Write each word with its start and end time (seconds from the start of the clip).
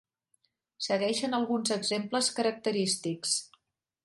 Segueixen 0.85 1.37
alguns 1.39 1.75
exemples 1.77 2.31
característics. 2.41 3.37